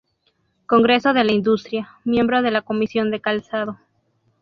Congreso 0.65 1.13
de 1.13 1.23
la 1.23 1.31
Industria, 1.31 1.89
miembro 2.05 2.41
de 2.41 2.49
la 2.49 2.63
Comisión 2.63 3.11
de 3.11 3.21
Calzado. 3.21 3.77